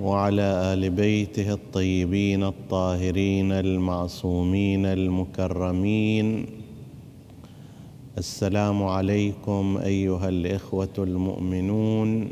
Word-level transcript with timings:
وعلى 0.00 0.42
آل 0.72 0.90
بيته 0.90 1.52
الطيبين 1.52 2.42
الطاهرين 2.44 3.52
المعصومين 3.52 4.86
المكرمين. 4.86 6.46
السلام 8.18 8.84
عليكم 8.84 9.78
أيها 9.84 10.28
الإخوة 10.28 10.96
المؤمنون 10.98 12.28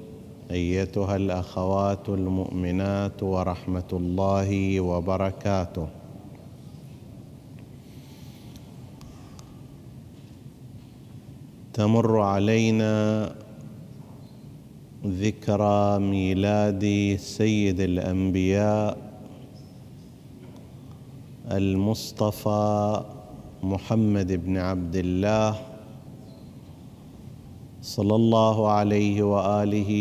أيتها 0.51 1.17
الأخوات 1.17 2.09
المؤمنات 2.09 3.23
ورحمة 3.23 3.91
الله 3.93 4.81
وبركاته. 4.81 5.89
تمر 11.73 12.21
علينا 12.21 12.95
ذكرى 15.07 15.99
ميلاد 15.99 17.17
سيد 17.21 17.81
الأنبياء 17.81 18.99
المصطفى 21.53 23.03
محمد 23.63 24.33
بن 24.33 24.57
عبد 24.57 24.97
الله 24.97 25.61
صلى 27.83 28.15
الله 28.17 28.71
عليه 28.71 29.23
وآله 29.23 29.93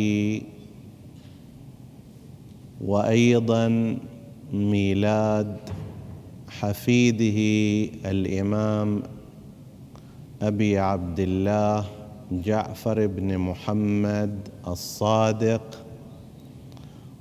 وأيضا 2.81 3.97
ميلاد 4.53 5.57
حفيده 6.49 7.39
الإمام 8.11 9.03
أبي 10.41 10.79
عبد 10.79 11.19
الله 11.19 11.85
جعفر 12.41 13.07
بن 13.07 13.37
محمد 13.37 14.49
الصادق 14.67 15.85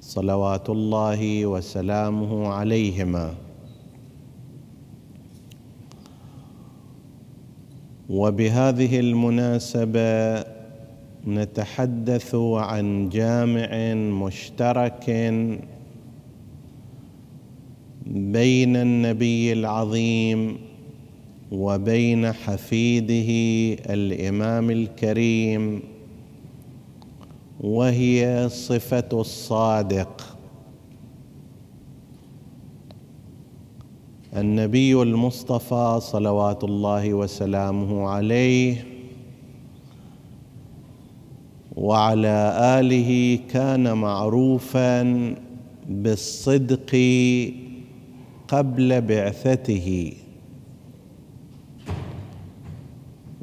صلوات 0.00 0.70
الله 0.70 1.46
وسلامه 1.46 2.48
عليهما. 2.48 3.34
وبهذه 8.08 9.00
المناسبة 9.00 10.44
نتحدث 11.26 12.34
عن 12.34 13.08
جامع 13.08 13.94
مشترك 13.94 15.04
بين 18.06 18.76
النبي 18.76 19.52
العظيم 19.52 20.71
وبين 21.52 22.32
حفيده 22.32 23.30
الإمام 23.94 24.70
الكريم 24.70 25.82
وهي 27.60 28.48
صفة 28.48 29.08
الصادق. 29.12 30.36
النبي 34.36 35.02
المصطفى 35.02 35.98
صلوات 36.02 36.64
الله 36.64 37.14
وسلامه 37.14 38.08
عليه 38.08 38.84
وعلى 41.76 42.56
آله 42.80 43.38
كان 43.50 43.92
معروفا 43.96 45.34
بالصدق 45.88 46.96
قبل 48.48 49.00
بعثته. 49.00 50.12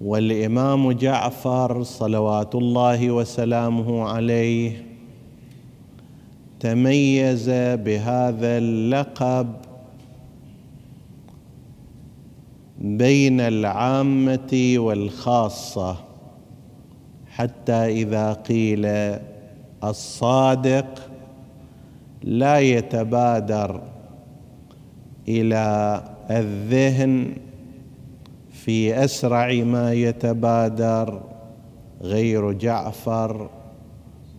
والإمام 0.02 0.92
جعفر 0.92 1.84
صلوات 1.84 2.56
الله 2.56 3.12
وسلامه 3.12 4.04
عليه 4.10 4.86
تميز 6.60 7.50
بهذا 7.50 8.58
اللقب 8.58 9.54
بين 12.82 13.40
العامة 13.42 14.74
والخاصة 14.78 15.96
حتى 17.28 17.74
إذا 17.74 18.34
قيل 18.34 18.88
الصادق 19.84 21.10
لا 22.24 22.60
يتبادر 22.60 23.82
إلى 25.28 26.04
الذهن 26.32 27.36
في 28.66 29.04
أسرع 29.04 29.54
ما 29.54 29.94
يتبادر 29.94 31.22
غير 32.02 32.52
جعفر 32.52 33.50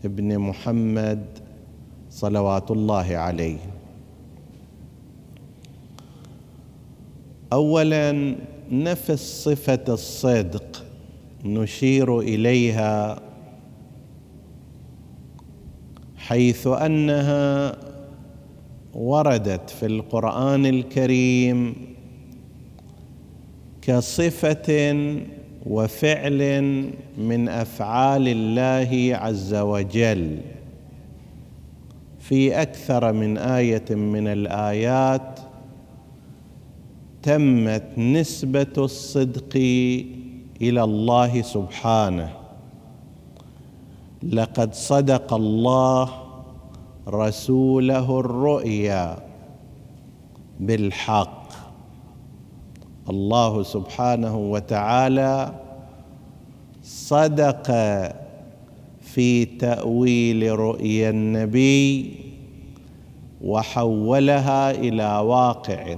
ابن 0.05 0.39
محمد 0.39 1.25
صلوات 2.11 2.71
الله 2.71 3.17
عليه. 3.17 3.59
اولا 7.53 8.37
نفس 8.71 9.45
صفه 9.45 9.85
الصدق 9.89 10.85
نشير 11.45 12.21
إليها 12.21 13.19
حيث 16.17 16.67
أنها 16.67 17.77
وردت 18.95 19.71
في 19.71 19.87
القرآن 19.87 20.67
الكريم 20.67 21.90
كصفة 23.83 24.95
وفعل 25.67 26.63
من 27.19 27.49
أفعال 27.49 28.29
الله 28.29 29.17
عز 29.17 29.55
وجل. 29.55 30.39
في 32.19 32.63
أكثر 32.63 33.13
من 33.13 33.39
آية 33.39 33.85
من 33.91 34.29
الآيات 34.29 35.41
تمت 37.23 37.99
نسبة 37.99 38.73
الصدق 38.79 39.57
إلى 40.63 40.85
الله 40.85 41.43
سبحانه. 41.43 42.31
لقد 44.23 44.75
صدق 44.75 45.35
الله 45.35 46.11
رسوله 47.09 48.21
الرؤيا 48.21 49.19
بالحق. 50.61 51.40
الله 53.11 53.63
سبحانه 53.63 54.37
وتعالى 54.37 55.53
صدق 56.83 57.67
في 59.01 59.45
تأويل 59.45 60.59
رؤيا 60.59 61.11
النبي 61.11 62.15
وحولها 63.45 64.71
إلى 64.71 65.19
واقع. 65.19 65.97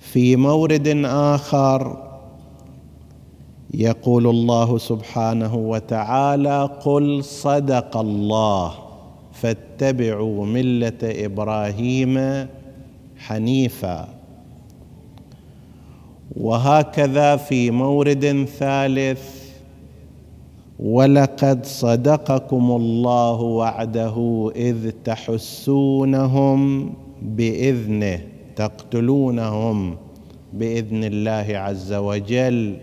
في 0.00 0.36
مورد 0.36 0.88
آخر 1.04 2.02
يقول 3.74 4.26
الله 4.26 4.78
سبحانه 4.78 5.54
وتعالى 5.54 6.70
قل 6.84 7.24
صدق 7.24 7.96
الله 7.96 8.74
فاتبعوا 9.32 10.46
ملة 10.46 10.98
إبراهيم 11.02 12.46
حنيفا. 13.16 14.08
وهكذا 16.36 17.36
في 17.36 17.70
مورد 17.70 18.46
ثالث 18.58 19.46
ولقد 20.80 21.66
صدقكم 21.66 22.70
الله 22.70 23.40
وعده 23.40 24.50
إذ 24.56 24.90
تحسونهم 25.04 26.92
باذنه 27.22 28.20
تقتلونهم 28.56 29.96
بإذن 30.52 31.04
الله 31.04 31.58
عز 31.58 31.92
وجل 31.92 32.76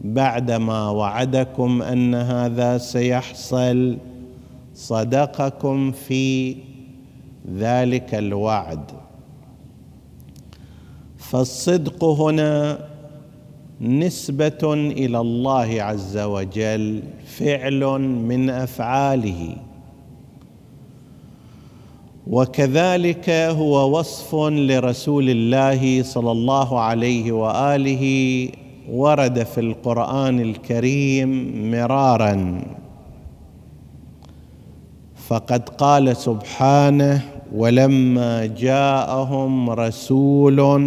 بعدما 0.00 0.90
وعدكم 0.90 1.82
أن 1.82 2.14
هذا 2.14 2.78
سيحصل 2.78 3.98
صدقكم 4.74 5.92
في 5.92 6.56
ذلك 7.56 8.14
الوعد. 8.14 8.90
فالصدق 11.30 12.04
هنا 12.04 12.78
نسبة 13.80 14.74
إلى 14.74 15.20
الله 15.20 15.82
عز 15.82 16.18
وجل 16.18 17.02
فعل 17.26 17.84
من 18.00 18.50
أفعاله. 18.50 19.56
وكذلك 22.26 23.30
هو 23.30 23.98
وصف 23.98 24.34
لرسول 24.34 25.30
الله 25.30 26.02
صلى 26.02 26.32
الله 26.32 26.80
عليه 26.80 27.32
وآله 27.32 28.04
ورد 28.90 29.42
في 29.42 29.60
القرآن 29.60 30.40
الكريم 30.40 31.30
مرارا. 31.70 32.62
فقد 35.28 35.68
قال 35.68 36.16
سبحانه 36.16 37.22
ولما 37.54 38.46
جاءهم 38.46 39.70
رسول 39.70 40.80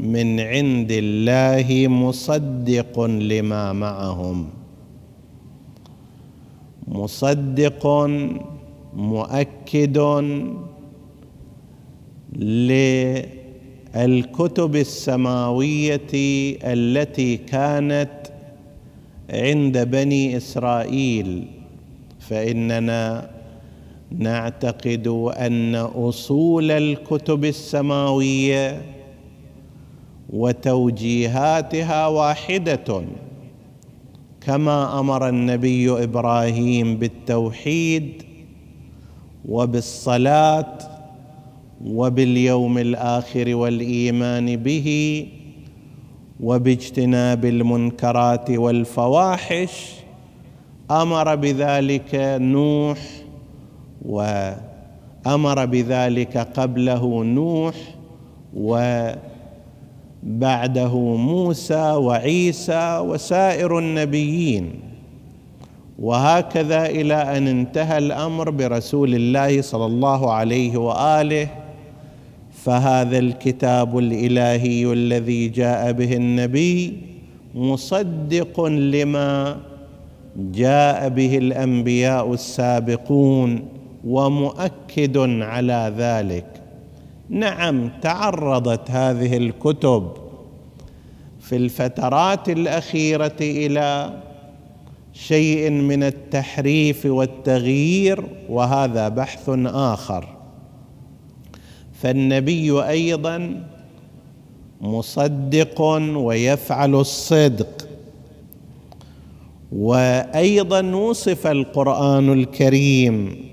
من 0.00 0.40
عند 0.40 0.88
الله 0.90 1.88
مصدق 1.88 3.00
لما 3.00 3.72
معهم. 3.72 4.48
مصدق 6.88 7.86
مؤكد 8.96 9.98
للكتب 13.96 14.76
السماوية 14.76 16.10
التي 16.64 17.36
كانت 17.36 18.10
عند 19.30 19.78
بني 19.78 20.36
إسرائيل. 20.36 21.46
فإننا 22.20 23.31
نعتقد 24.18 25.06
أن 25.38 25.74
أصول 25.74 26.70
الكتب 26.70 27.44
السماوية 27.44 28.82
وتوجيهاتها 30.30 32.06
واحدة 32.06 33.04
كما 34.40 35.00
أمر 35.00 35.28
النبي 35.28 35.90
إبراهيم 36.04 36.96
بالتوحيد 36.96 38.22
وبالصلاة 39.48 40.78
وباليوم 41.86 42.78
الآخر 42.78 43.54
والإيمان 43.54 44.56
به 44.56 45.26
وباجتناب 46.40 47.44
المنكرات 47.44 48.50
والفواحش 48.50 49.90
أمر 50.90 51.34
بذلك 51.34 52.10
نوح 52.40 52.98
وأمر 54.06 55.66
بذلك 55.66 56.38
قبله 56.38 57.24
نوح 57.24 57.74
وبعده 60.22 60.94
موسى 61.16 61.92
وعيسى 61.92 62.98
وسائر 62.98 63.78
النبيين. 63.78 64.70
وهكذا 65.98 66.86
إلى 66.86 67.14
أن 67.14 67.48
انتهى 67.48 67.98
الأمر 67.98 68.50
برسول 68.50 69.14
الله 69.14 69.62
صلى 69.62 69.86
الله 69.86 70.32
عليه 70.32 70.76
وآله. 70.76 71.48
فهذا 72.64 73.18
الكتاب 73.18 73.98
الإلهي 73.98 74.92
الذي 74.92 75.48
جاء 75.48 75.92
به 75.92 76.16
النبي 76.16 76.98
مصدق 77.54 78.60
لما 78.64 79.56
جاء 80.36 81.08
به 81.08 81.38
الأنبياء 81.38 82.32
السابقون. 82.32 83.62
ومؤكد 84.04 85.16
على 85.42 85.94
ذلك. 85.96 86.46
نعم 87.28 87.90
تعرضت 88.02 88.90
هذه 88.90 89.36
الكتب 89.36 90.12
في 91.40 91.56
الفترات 91.56 92.48
الأخيرة 92.48 93.36
إلى 93.40 94.18
شيء 95.12 95.70
من 95.70 96.02
التحريف 96.02 97.06
والتغيير 97.06 98.24
وهذا 98.48 99.08
بحث 99.08 99.50
آخر. 99.66 100.28
فالنبي 101.92 102.82
أيضا 102.82 103.64
مصدق 104.80 105.82
ويفعل 106.16 106.94
الصدق. 106.94 107.88
وأيضا 109.72 110.94
وصف 110.94 111.46
القرآن 111.46 112.32
الكريم 112.32 113.51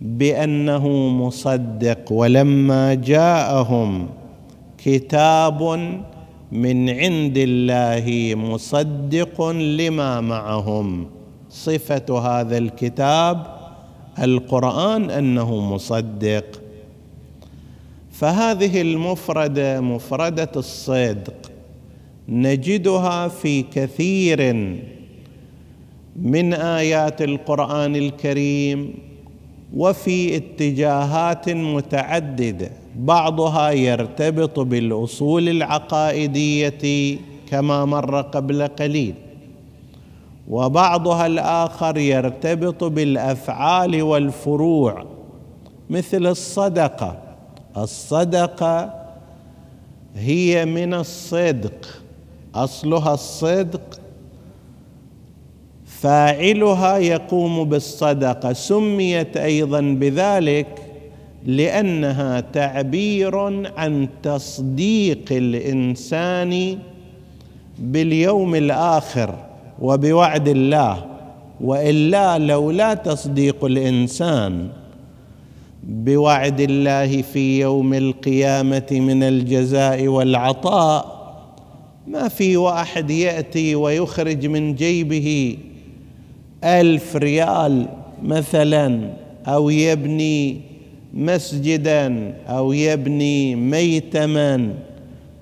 بأنه 0.00 0.88
مصدق 1.08 2.12
ولما 2.12 2.94
جاءهم 2.94 4.08
كتاب 4.78 5.62
من 6.52 6.90
عند 6.90 7.34
الله 7.36 8.34
مصدق 8.34 9.50
لما 9.50 10.20
معهم. 10.20 11.06
صفة 11.50 12.18
هذا 12.18 12.58
الكتاب 12.58 13.46
القرآن 14.18 15.10
أنه 15.10 15.60
مصدق. 15.60 16.44
فهذه 18.12 18.80
المفردة 18.80 19.80
مفردة 19.80 20.50
الصدق 20.56 21.50
نجدها 22.28 23.28
في 23.28 23.62
كثير 23.62 24.52
من 26.16 26.54
آيات 26.54 27.22
القرآن 27.22 27.96
الكريم 27.96 28.94
وفي 29.76 30.36
اتجاهات 30.36 31.48
متعددة 31.48 32.70
بعضها 32.96 33.70
يرتبط 33.70 34.60
بالأصول 34.60 35.48
العقائدية 35.48 37.18
كما 37.50 37.84
مر 37.84 38.20
قبل 38.20 38.66
قليل 38.66 39.14
وبعضها 40.48 41.26
الآخر 41.26 41.96
يرتبط 41.98 42.84
بالأفعال 42.84 44.02
والفروع 44.02 45.06
مثل 45.90 46.26
الصدقة. 46.26 47.18
الصدقة 47.76 48.94
هي 50.14 50.64
من 50.64 50.94
الصدق 50.94 51.86
أصلها 52.54 53.14
الصدق 53.14 53.99
فاعلها 56.00 56.98
يقوم 56.98 57.64
بالصدقة. 57.64 58.52
سميت 58.52 59.36
أيضا 59.36 59.80
بذلك 59.80 60.82
لأنها 61.46 62.40
تعبير 62.40 63.38
عن 63.76 64.08
تصديق 64.22 65.24
الإنسان 65.30 66.78
باليوم 67.78 68.54
الآخر 68.54 69.34
وبوعد 69.82 70.48
الله 70.48 71.06
وإلا 71.60 72.38
لولا 72.38 72.94
تصديق 72.94 73.64
الإنسان 73.64 74.68
بوعد 75.84 76.60
الله 76.60 77.22
في 77.22 77.60
يوم 77.60 77.94
القيامة 77.94 78.86
من 78.90 79.22
الجزاء 79.22 80.08
والعطاء 80.08 81.20
ما 82.06 82.28
في 82.28 82.56
واحد 82.56 83.10
يأتي 83.10 83.74
ويخرج 83.74 84.46
من 84.46 84.74
جيبه 84.74 85.56
ألف 86.64 87.16
ريال 87.16 87.86
مثلا 88.22 89.10
أو 89.46 89.70
يبني 89.70 90.60
مسجدا 91.14 92.34
أو 92.48 92.72
يبني 92.72 93.54
ميتما 93.54 94.74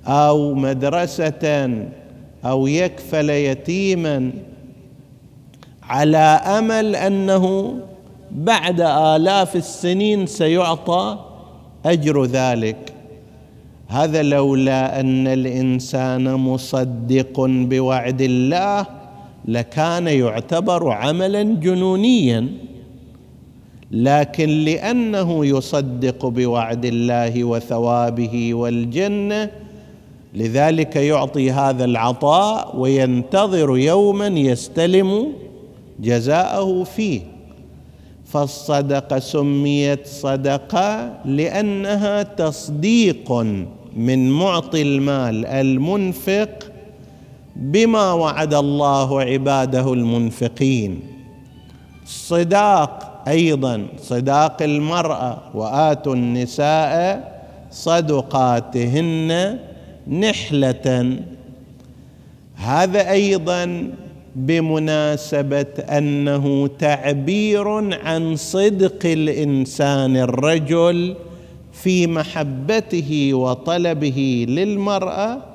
أو 0.06 0.54
مدرسة 0.54 1.70
أو 2.44 2.66
يكفل 2.66 3.30
يتيما. 3.30 4.30
على 5.82 6.18
أمل 6.58 6.96
أنه 6.96 7.74
بعد 8.30 8.80
آلاف 8.80 9.56
السنين 9.56 10.26
سيعطى 10.26 11.18
أجر 11.86 12.24
ذلك. 12.24 12.92
هذا 13.88 14.22
لولا 14.22 15.00
أن 15.00 15.26
الإنسان 15.26 16.34
مصدق 16.34 17.40
بوعد 17.40 18.20
الله 18.22 18.97
لكان 19.44 20.06
يعتبر 20.06 20.90
عملا 20.90 21.42
جنونيا 21.42 22.48
لكن 23.90 24.48
لأنه 24.48 25.46
يصدق 25.46 26.26
بوعد 26.26 26.84
الله 26.84 27.44
وثوابه 27.44 28.54
والجنة 28.54 29.50
لذلك 30.34 30.96
يعطي 30.96 31.50
هذا 31.50 31.84
العطاء 31.84 32.76
وينتظر 32.76 33.78
يوما 33.78 34.26
يستلم 34.26 35.32
جزاءه 36.00 36.84
فيه. 36.84 37.20
فالصدقة 38.24 39.18
سميت 39.18 40.06
صدقة 40.06 41.14
لأنها 41.24 42.22
تصديق 42.22 43.32
من 43.96 44.30
معطي 44.30 44.82
المال 44.82 45.46
المنفق 45.46 46.67
بما 47.58 48.12
وعد 48.12 48.54
الله 48.54 49.20
عباده 49.20 49.92
المنفقين. 49.92 51.00
صداق 52.06 53.22
أيضا 53.28 53.86
صداق 53.98 54.62
المرأة 54.62 55.38
واتوا 55.54 56.14
النساء 56.14 56.98
صدقاتهن 57.70 59.58
نحلة. 60.08 61.16
هذا 62.54 63.10
أيضا 63.10 63.90
بمناسبة 64.36 65.74
أنه 65.98 66.66
تعبير 66.78 67.68
عن 67.94 68.36
صدق 68.36 68.98
الإنسان 69.04 70.16
الرجل 70.16 71.16
في 71.72 72.06
محبته 72.06 73.34
وطلبه 73.34 74.46
للمرأة 74.48 75.47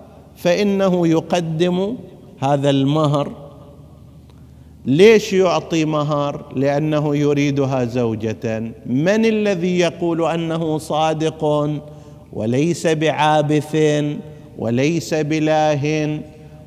فإنه 0.44 1.08
يقدم 1.08 1.96
هذا 2.40 2.70
المهر. 2.70 3.32
ليش 4.86 5.34
يعطي 5.34 5.86
مهر؟ 5.86 6.46
لأنه 6.56 7.16
يريدها 7.16 7.86
زوجة. 7.86 8.60
من 8.86 9.26
الذي 9.26 9.80
يقول 9.80 10.26
أنه 10.26 10.78
صادق 10.78 11.70
وليس 12.34 12.88
بعابث 12.88 13.78
وليس 14.58 15.14
بلاه 15.14 16.20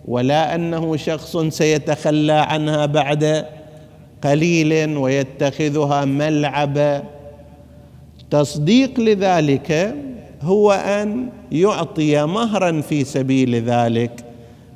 ولا 0.08 0.54
أنه 0.54 0.96
شخص 0.96 1.36
سيتخلى 1.36 2.32
عنها 2.32 2.86
بعد 2.86 3.46
قليل 4.24 4.96
ويتخذها 4.96 6.04
ملعبا. 6.04 7.02
تصديق 8.30 9.00
لذلك 9.00 9.94
هو 10.42 10.72
أن 10.72 11.28
يعطي 11.52 12.26
مهرا 12.26 12.80
في 12.80 13.04
سبيل 13.04 13.54
ذلك. 13.54 14.24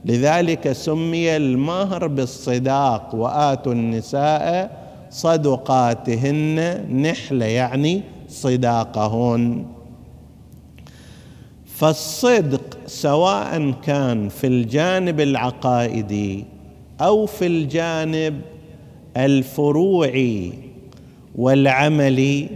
لذلك 0.04 0.72
سمي 0.72 1.36
المهر 1.36 2.06
بالصداق 2.06 3.14
وآتوا 3.14 3.72
النساء 3.72 4.80
صدقاتهن 5.10 6.84
نحله 7.02 7.46
يعني 7.46 8.02
صداقهن. 8.28 9.66
فالصدق 11.76 12.78
سواء 12.86 13.74
كان 13.82 14.28
في 14.28 14.46
الجانب 14.46 15.20
العقائدي 15.20 16.44
أو 17.00 17.26
في 17.26 17.46
الجانب 17.46 18.40
الفروعي 19.16 20.52
والعملي 21.34 22.48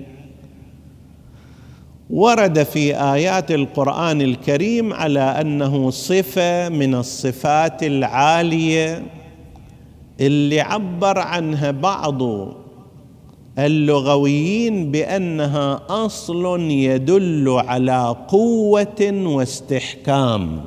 ورد 2.10 2.62
في 2.62 2.96
آيات 2.96 3.50
القرآن 3.50 4.22
الكريم 4.22 4.92
على 4.92 5.20
أنه 5.20 5.90
صفة 5.90 6.68
من 6.68 6.94
الصفات 6.94 7.82
العالية 7.82 9.02
اللي 10.20 10.60
عبر 10.60 11.18
عنها 11.18 11.70
بعض 11.70 12.22
اللغويين 13.58 14.90
بأنها 14.90 15.80
أصل 15.88 16.60
يدل 16.60 17.48
على 17.48 18.16
قوة 18.28 19.10
واستحكام. 19.26 20.60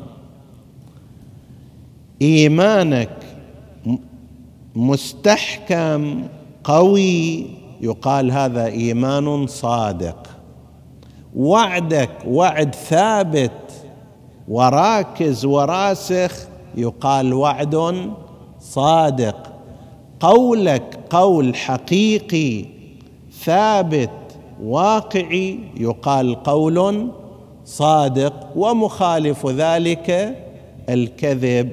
إيمانك 2.21 3.09
مستحكم 4.75 6.23
قوي 6.63 7.45
يقال 7.81 8.31
هذا 8.31 8.65
إيمان 8.65 9.47
صادق. 9.47 10.36
وعدك 11.37 12.09
وعد 12.27 12.75
ثابت 12.75 13.51
وراكز 14.47 15.45
وراسخ 15.45 16.47
يقال 16.75 17.33
وعد 17.33 18.11
صادق. 18.59 19.53
قولك 20.19 20.99
قول 21.09 21.55
حقيقي 21.55 22.65
ثابت 23.43 24.09
واقعي 24.63 25.59
يقال 25.77 26.43
قول 26.43 27.07
صادق 27.65 28.33
ومخالف 28.55 29.47
ذلك 29.47 30.35
الكذب. 30.89 31.71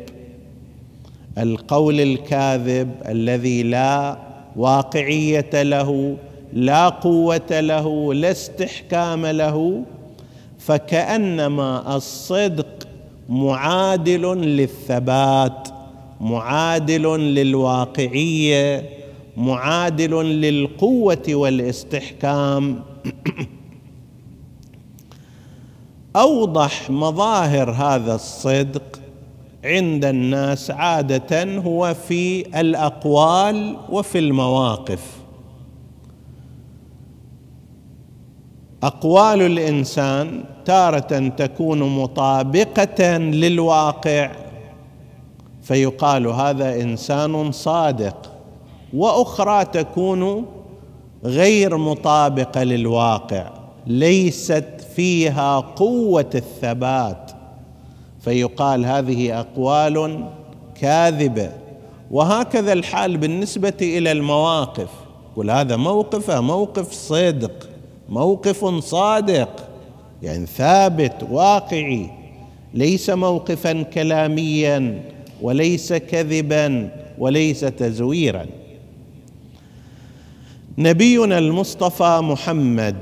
القول 1.39 2.01
الكاذب 2.01 2.91
الذي 3.09 3.63
لا 3.63 4.19
واقعية 4.57 5.63
له 5.63 6.17
لا 6.55 6.89
قوة 6.89 7.61
له 7.61 8.15
لا 8.15 8.31
استحكام 8.31 9.27
له 9.27 9.85
فكأنما 10.59 11.97
الصدق 11.97 12.89
معادل 13.29 14.23
للثبات 14.39 15.69
معادل 16.21 17.03
للواقعية 17.19 18.89
معادل 19.37 20.11
للقوة 20.25 21.23
والاستحكام. 21.29 22.83
أوضح 26.17 26.91
مظاهر 26.91 27.71
هذا 27.71 28.15
الصدق 28.15 29.01
عند 29.65 30.05
الناس 30.05 30.71
عادة 30.71 31.59
هو 31.59 31.95
في 31.95 32.61
الأقوال 32.61 33.77
وفي 33.89 34.19
المواقف. 34.19 35.24
أقوال 38.85 39.43
الإنسان 39.43 40.45
تارة 40.65 41.29
تكون 41.29 41.83
مطابقة 41.83 43.17
للواقع 43.17 44.31
فيقال 45.63 46.27
هذا 46.27 46.83
إنسان 46.83 47.53
صادق 47.53 48.33
وأخرى 48.95 49.65
تكون 49.65 50.47
غير 51.25 51.77
مطابقة 51.77 52.63
للواقع 52.63 53.51
ليست 53.87 54.87
فيها 54.97 55.61
قوة 55.61 56.31
الثبات 56.35 57.31
فيقال 58.21 58.87
هذه 58.87 59.41
أقوال 59.41 60.25
كاذبة. 60.81 61.51
وهكذا 62.11 62.73
الحال 62.73 63.17
بالنسبة 63.17 63.75
إلى 63.83 64.13
المواقف 64.13 64.89
قل 65.37 65.51
هذا 65.51 65.77
موقفه 65.77 66.41
موقف 66.41 66.93
صدق. 66.93 67.74
موقف 68.09 68.65
صادق 68.65 69.69
يعني 70.23 70.47
ثابت 70.47 71.27
واقعي. 71.31 72.11
ليس 72.75 73.11
موقفا 73.11 73.83
كلاميا 73.83 75.03
وليس 75.43 75.93
كذبا 75.93 76.91
وليس 77.19 77.61
تزويرا. 77.61 78.47
نبينا 80.79 81.39
المصطفى 81.39 82.21
محمد 82.23 82.97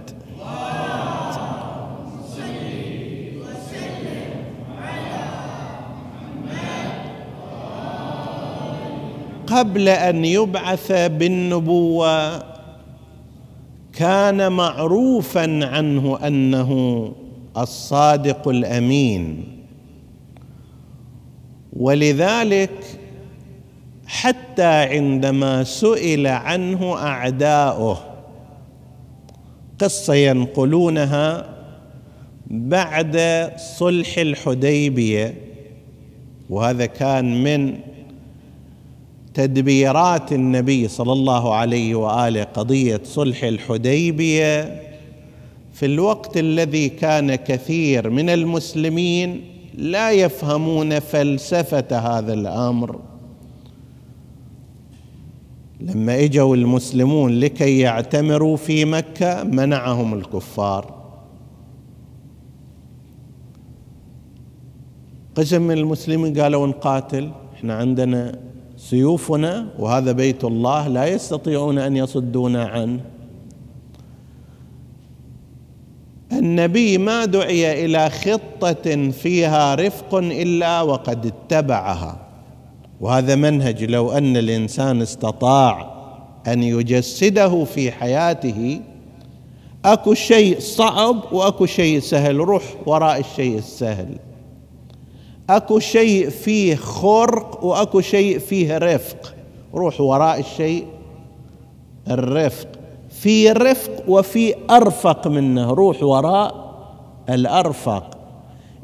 قبل 9.46 9.88
أن 9.88 10.24
يبعث 10.24 10.92
بالنبوة 10.92 12.51
كان 13.92 14.52
معروفا 14.52 15.66
عنه 15.66 16.18
أنه 16.26 17.12
الصادق 17.56 18.48
الأمين. 18.48 19.44
ولذلك 21.72 23.00
حتى 24.06 24.62
عندما 24.62 25.64
سئل 25.64 26.26
عنه 26.26 26.94
أعداؤه 26.96 27.98
قصة 29.78 30.14
ينقلونها 30.14 31.48
بعد 32.46 33.18
صلح 33.78 34.18
الحديبية 34.18 35.34
وهذا 36.50 36.86
كان 36.86 37.44
من 37.44 37.78
تدبيرات 39.34 40.32
النبي 40.32 40.88
صلى 40.88 41.12
الله 41.12 41.54
عليه 41.54 41.94
وآله 41.94 42.42
قضية 42.42 43.00
صلح 43.04 43.44
الحديبية 43.44 44.82
في 45.72 45.86
الوقت 45.86 46.36
الذي 46.36 46.88
كان 46.88 47.34
كثير 47.34 48.10
من 48.10 48.30
المسلمين 48.30 49.40
لا 49.74 50.10
يفهمون 50.10 50.98
فلسفة 50.98 51.98
هذا 51.98 52.32
الأمر. 52.32 53.00
لما 55.80 56.24
إجوا 56.24 56.56
المسلمون 56.56 57.32
لكي 57.40 57.78
يعتمروا 57.78 58.56
في 58.56 58.84
مكة 58.84 59.44
منعهم 59.44 60.14
الكفار. 60.14 61.02
قسم 65.34 65.62
من 65.62 65.78
المسلمين 65.78 66.40
قالوا 66.40 66.66
نقاتل 66.66 67.30
إحنا 67.54 67.74
عندنا 67.74 68.51
سيوفنا 68.82 69.66
وهذا 69.78 70.12
بيت 70.12 70.44
الله 70.44 70.88
لا 70.88 71.06
يستطيعون 71.06 71.78
أن 71.78 71.96
يصدونا 71.96 72.64
عنه. 72.64 73.00
النبي 76.32 76.98
ما 76.98 77.24
دعي 77.24 77.84
إلى 77.84 78.10
خطة 78.10 79.10
فيها 79.10 79.74
رفق 79.74 80.14
إلا 80.14 80.80
وقد 80.82 81.26
اتبعها. 81.26 82.26
وهذا 83.00 83.34
منهج 83.34 83.84
لو 83.84 84.12
أن 84.12 84.36
الإنسان 84.36 85.02
استطاع 85.02 85.92
أن 86.46 86.62
يجسده 86.62 87.64
في 87.64 87.90
حياته 87.90 88.80
أكو 89.84 90.14
شيء 90.14 90.60
صعب 90.60 91.32
وأكو 91.32 91.66
شيء 91.66 92.00
سهل. 92.00 92.36
روح 92.36 92.62
وراء 92.86 93.20
الشيء 93.20 93.58
السهل. 93.58 94.18
أكو 95.50 95.78
شيء 95.78 96.28
فيه 96.30 96.74
خرق 96.74 97.64
وأكو 97.64 98.00
شيء 98.00 98.38
فيه 98.38 98.78
رفق. 98.78 99.34
روح 99.74 100.00
وراء 100.00 100.40
الشيء 100.40 100.84
الرفق. 102.10 102.68
في 103.10 103.52
رفق 103.52 104.02
وفي 104.08 104.54
أرفق 104.70 105.26
منه. 105.28 105.70
روح 105.70 106.02
وراء 106.02 106.72
الأرفق. 107.30 108.18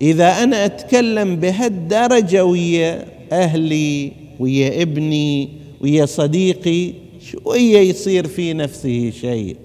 إذا 0.03 0.43
أنا 0.43 0.65
أتكلم 0.65 1.37
بهالدرجة 1.37 2.45
ويا 2.45 3.05
أهلي 3.33 4.13
ويا 4.41 4.83
ابني 4.83 5.49
ويا 5.81 6.07
صديقي 6.07 6.93
شوية 7.21 7.79
يصير 7.79 8.27
في 8.27 8.53
نفسه 8.53 9.11
شيء. 9.11 9.57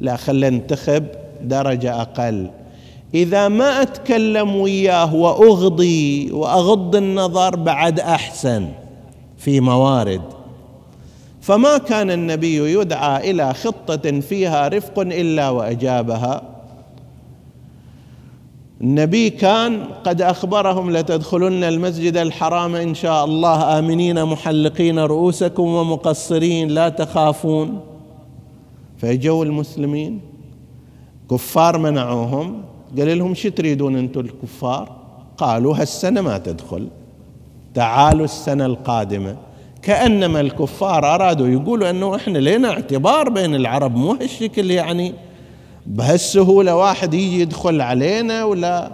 لا 0.00 0.16
خلينا 0.16 0.50
ننتخب 0.50 1.06
درجة 1.42 2.00
أقل. 2.02 2.50
إذا 3.16 3.48
ما 3.48 3.82
أتكلم 3.82 4.56
وياه 4.56 5.14
وأغضي 5.14 6.32
وأغض 6.32 6.96
النظر 6.96 7.56
بعد 7.56 8.00
أحسن 8.00 8.68
في 9.36 9.60
موارد. 9.60 10.22
فما 11.40 11.78
كان 11.78 12.10
النبي 12.10 12.72
يدعى 12.72 13.30
إلى 13.30 13.54
خطة 13.54 14.20
فيها 14.20 14.68
رفق 14.68 14.98
إلا 14.98 15.50
وأجابها. 15.50 16.42
النبي 18.80 19.30
كان 19.30 19.84
قد 20.04 20.22
أخبرهم 20.22 20.90
لتدخلن 20.90 21.64
المسجد 21.64 22.16
الحرام 22.16 22.74
إن 22.74 22.94
شاء 22.94 23.24
الله 23.24 23.78
آمنين 23.78 24.24
محلقين 24.24 24.98
رؤوسكم 24.98 25.62
ومقصرين 25.62 26.68
لا 26.68 26.88
تخافون. 26.88 27.80
فاجوا 28.98 29.44
المسلمين 29.44 30.20
كفار 31.30 31.78
منعوهم. 31.78 32.62
قال 32.98 33.18
لهم 33.18 33.34
شو 33.34 33.48
تريدون 33.48 33.96
أنتم 33.96 34.20
الكفار؟ 34.20 34.96
قالوا 35.36 35.76
هالسنة 35.76 36.20
ما 36.20 36.38
تدخل. 36.38 36.88
تعالوا 37.74 38.24
السنة 38.24 38.66
القادمة. 38.66 39.36
كأنما 39.82 40.40
الكفار 40.40 41.14
أرادوا 41.14 41.48
يقولوا 41.48 41.90
أنه 41.90 42.16
إحنا 42.16 42.38
لنا 42.38 42.70
اعتبار 42.70 43.28
بين 43.28 43.54
العرب 43.54 43.96
مو 43.96 44.12
هالشكل 44.12 44.70
يعني. 44.70 45.14
بهالسهولة 45.86 46.76
واحد 46.76 47.14
يجي 47.14 47.40
يدخل 47.40 47.80
علينا 47.80 48.44
ولا 48.44 48.92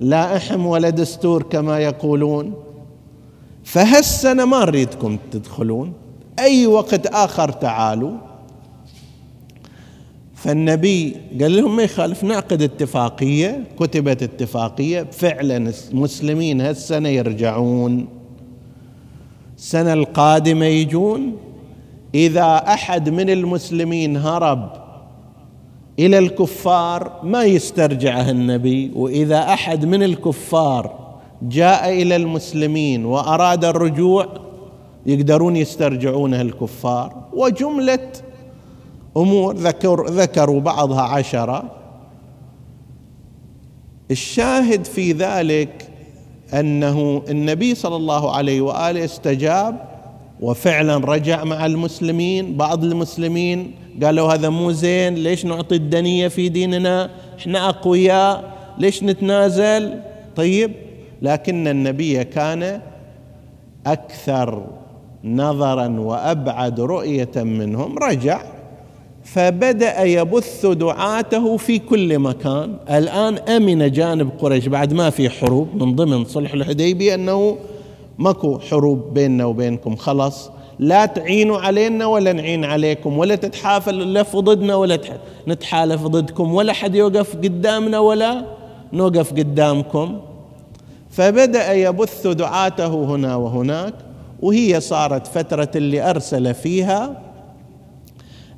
لا 0.00 0.36
أحم 0.36 0.66
ولا 0.66 0.90
دستور 0.90 1.42
كما 1.42 1.78
يقولون. 1.78 2.54
فهالسنة 3.64 4.44
ما 4.44 4.64
نريدكم 4.64 5.18
تدخلون. 5.30 5.92
أي 6.38 6.66
وقت 6.66 7.06
آخر 7.06 7.48
تعالوا. 7.52 8.12
فالنبي 10.42 11.16
قال 11.40 11.56
لهم 11.56 11.76
ما 11.76 11.82
يخالف 11.82 12.24
نعقد 12.24 12.62
اتفاقية 12.62 13.64
كتبت 13.78 14.22
اتفاقية 14.22 15.06
فعلا 15.12 15.72
المسلمين 15.92 16.60
هالسنة 16.60 17.08
يرجعون. 17.08 18.08
السنة 19.58 19.92
القادمة 19.92 20.64
يجون. 20.64 21.36
إذا 22.14 22.56
أحد 22.56 23.08
من 23.08 23.30
المسلمين 23.30 24.16
هرب 24.16 24.72
إلى 25.98 26.18
الكفار 26.18 27.20
ما 27.22 27.44
يسترجعه 27.44 28.30
النبي 28.30 28.90
وإذا 28.94 29.38
أحد 29.38 29.84
من 29.84 30.02
الكفار 30.02 30.98
جاء 31.42 32.02
إلى 32.02 32.16
المسلمين 32.16 33.04
وأراد 33.04 33.64
الرجوع 33.64 34.26
يقدرون 35.06 35.56
يسترجعونه 35.56 36.40
الكفار 36.40 37.24
وجملة 37.32 38.10
أمور 39.16 39.56
ذكر 39.56 40.06
ذكروا 40.06 40.60
بعضها 40.60 41.02
عشرة. 41.02 41.64
الشاهد 44.10 44.84
في 44.84 45.12
ذلك 45.12 45.88
أنه 46.54 47.22
النبي 47.28 47.74
صلى 47.74 47.96
الله 47.96 48.36
عليه 48.36 48.60
وآله 48.60 49.04
استجاب 49.04 49.92
وفعلا 50.40 50.96
رجع 50.96 51.44
مع 51.44 51.66
المسلمين 51.66 52.56
بعض 52.56 52.84
المسلمين 52.84 53.74
قالوا 54.02 54.32
هذا 54.34 54.48
مو 54.48 54.72
زين 54.72 55.14
ليش 55.14 55.44
نعطي 55.44 55.74
الدنيه 55.76 56.28
في 56.28 56.48
ديننا؟ 56.48 57.10
إحنا 57.38 57.68
أقوياء 57.68 58.52
ليش 58.78 59.02
نتنازل؟ 59.02 60.00
طيب 60.36 60.72
لكن 61.22 61.68
النبي 61.68 62.24
كان 62.24 62.80
أكثر 63.86 64.66
نظرا 65.24 65.88
وأبعد 65.88 66.80
رؤية 66.80 67.30
منهم 67.36 67.98
رجع 67.98 68.42
فبدأ 69.24 70.02
يبث 70.02 70.66
دعاته 70.66 71.56
في 71.56 71.78
كل 71.78 72.18
مكان. 72.18 72.76
الآن 72.90 73.38
أمن 73.38 73.90
جانب 73.90 74.30
قريش. 74.38 74.66
بعد 74.66 74.92
ما 74.92 75.10
في 75.10 75.30
حروب 75.30 75.82
من 75.82 75.96
ضمن 75.96 76.24
صلح 76.24 76.52
الحديبية 76.52 77.14
أنه 77.14 77.56
ماكو 78.18 78.58
حروب 78.58 79.14
بيننا 79.14 79.44
وبينكم. 79.44 79.96
خلاص 79.96 80.50
لا 80.78 81.06
تعينوا 81.06 81.58
علينا 81.58 82.06
ولا 82.06 82.32
نعين 82.32 82.64
عليكم 82.64 83.18
ولا 83.18 83.34
تتحالف 83.34 84.36
ضدنا 84.36 84.74
ولا 84.74 84.98
نتحالف 85.48 86.02
ضدكم 86.02 86.54
ولا 86.54 86.72
حد 86.72 86.94
يوقف 86.94 87.36
قدامنا 87.36 87.98
ولا 87.98 88.46
نوقف 88.92 89.32
قدامكم. 89.32 90.20
فبدأ 91.10 91.72
يبث 91.72 92.26
دعاته 92.26 93.04
هنا 93.04 93.36
وهناك 93.36 93.94
وهي 94.42 94.80
صارت 94.80 95.26
فترة 95.26 95.70
اللي 95.76 96.10
أرسل 96.10 96.54
فيها 96.54 97.31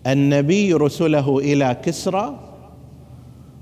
النبي 0.06 0.72
رسله 0.72 1.38
إلى 1.38 1.76
كسرى 1.82 2.38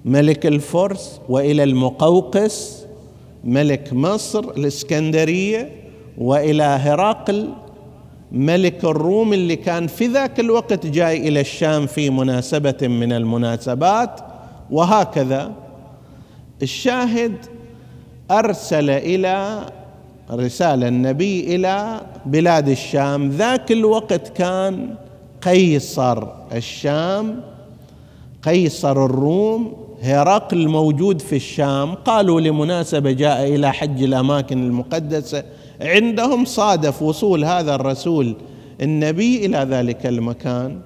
ملك 0.05 0.47
الفرس 0.47 1.21
وإلى 1.29 1.63
المقوقس 1.63 2.87
ملك 3.45 3.93
مصر 3.93 4.41
الإسكندرية 4.41 5.71
وإلى 6.19 6.63
هرقل 6.63 7.49
ملك 8.33 8.85
الروم 8.85 9.33
اللي 9.33 9.57
كان 9.57 9.87
في 9.87 10.07
ذاك 10.07 10.41
الوقت 10.41 10.87
جاي 10.87 11.29
إلى 11.29 11.41
الشام 11.41 11.87
في 11.87 12.11
مناسبة 12.11 12.77
من 12.89 13.13
المناسبات 13.13 14.21
وهكذا. 14.71 15.53
الشاهد 16.63 17.37
أرسل 18.31 18.91
إلى 18.91 19.67
رسالة 20.31 20.89
النبي 20.89 21.55
إلى 21.55 22.01
بلاد 22.27 22.69
الشام. 22.69 23.31
ذاك 23.31 23.73
الوقت 23.73 24.29
كان 24.29 24.95
قيصر 25.43 26.27
الشام 26.53 27.41
قيصر 28.43 29.05
الروم 29.05 29.73
هرقل 30.03 30.69
موجود 30.69 31.21
في 31.21 31.37
الشام. 31.37 31.95
قالوا 31.95 32.41
لمناسبة 32.41 33.13
جاء 33.13 33.55
إلى 33.55 33.73
حج 33.73 34.03
الأماكن 34.03 34.67
المقدسة. 34.67 35.45
عندهم 35.81 36.45
صادف 36.45 37.03
وصول 37.03 37.45
هذا 37.45 37.75
الرسول 37.75 38.37
النبي 38.83 39.47
إلى 39.47 39.59
ذلك 39.59 40.07
المكان. 40.07 40.81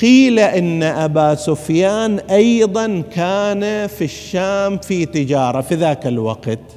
قيل 0.00 0.38
إن 0.38 0.82
أبا 0.82 1.34
سفيان 1.34 2.18
أيضا 2.18 3.00
كان 3.00 3.86
في 3.86 4.04
الشام 4.04 4.78
في 4.78 5.06
تجارة 5.06 5.60
في 5.60 5.74
ذاك 5.74 6.06
الوقت. 6.06 6.75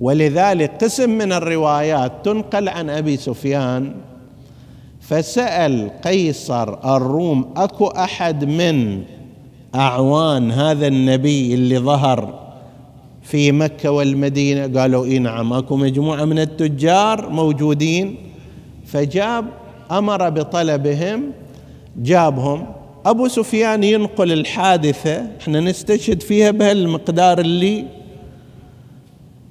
ولذلك 0.00 0.84
قسم 0.84 1.10
من 1.10 1.32
الروايات 1.32 2.12
تنقل 2.24 2.68
عن 2.68 2.90
أبي 2.90 3.16
سفيان 3.16 3.94
فسأل 5.00 5.90
قيصر 6.04 6.96
الروم 6.96 7.54
أكو 7.56 7.86
أحد 7.86 8.44
من 8.44 9.02
أعوان 9.74 10.52
هذا 10.52 10.86
النبي 10.86 11.54
اللي 11.54 11.78
ظهر 11.78 12.40
في 13.22 13.52
مكة 13.52 13.90
والمدينة؟ 13.90 14.80
قالوا 14.80 15.04
إي 15.04 15.18
نعم 15.18 15.52
أكو 15.52 15.76
مجموعة 15.76 16.24
من 16.24 16.38
التجار 16.38 17.28
موجودين. 17.28 18.16
فجاب 18.86 19.44
أمر 19.90 20.28
بطلبهم 20.28 21.22
جابهم. 21.96 22.66
أبو 23.06 23.28
سفيان 23.28 23.84
ينقل 23.84 24.32
الحادثة 24.32 25.26
إحنا 25.40 25.60
نستشهد 25.60 26.22
فيها 26.22 26.50
بهالمقدار 26.50 27.38
اللي 27.38 27.84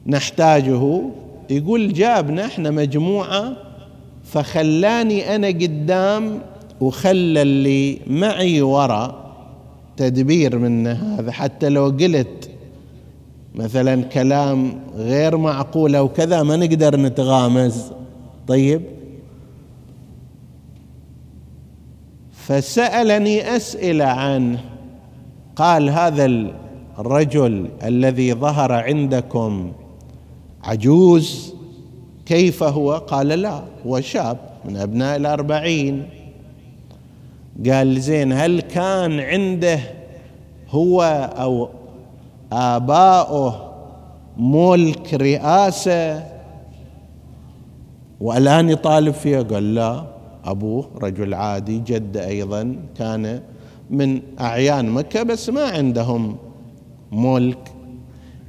نحتاجه. 0.10 1.02
يقول 1.50 1.94
جابنا 1.94 2.46
إحنا 2.46 2.72
مجموعة 2.72 3.54
فخلاني 4.24 5.36
أنا 5.36 5.48
قدام 5.48 6.40
وخلى 6.82 7.42
اللي 7.42 8.00
معي 8.08 8.62
ورا 8.62 9.34
تدبير 9.98 10.58
من 10.58 10.88
هذا. 10.88 11.32
حتى 11.32 11.70
لو 11.70 11.86
قلت 11.86 12.50
مثلا 13.56 14.04
كلام 14.04 14.80
غير 14.96 15.38
معقول 15.38 15.96
أو 15.96 16.10
كذا 16.10 16.44
ما 16.44 16.56
نقدر 16.56 17.00
نتغامز. 17.00 17.92
طيب. 18.48 18.82
فسألني 22.32 23.56
أسئلة 23.56 24.06
عنه 24.06 24.60
قال 25.56 25.90
هذا 25.90 26.26
الرجل 27.00 27.70
الذي 27.84 28.34
ظهر 28.34 28.72
عندكم 28.72 29.72
عجوز 30.64 31.54
كيف 32.26 32.64
هو؟ 32.64 32.94
قال 32.94 33.28
لا 33.28 33.64
هو 33.88 34.02
شاب 34.02 34.38
من 34.66 34.78
أبناء 34.78 35.16
الأربعين. 35.18 36.10
قال 37.70 38.02
زين 38.02 38.34
هل 38.34 38.62
كان 38.62 39.20
عنده 39.20 39.80
هو 40.70 41.02
أو 41.38 41.70
آباؤه 42.52 43.74
ملك 44.38 45.14
رئاسة؟ 45.14 46.24
والآن 48.22 48.70
يطالب 48.70 49.14
فيها 49.14 49.42
قال 49.42 49.76
لا. 49.76 50.04
أبوه 50.46 50.90
رجل 51.02 51.34
عادي 51.34 51.80
جد 51.80 52.18
أيضا 52.18 52.76
كان 52.98 53.42
من 53.90 54.22
أعيان 54.40 54.90
مكة 54.90 55.24
بس 55.24 55.50
ما 55.50 55.64
عندهم 55.64 56.38
ملك 57.12 57.72